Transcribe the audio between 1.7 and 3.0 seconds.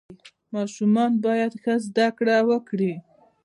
زده کړه وکړي.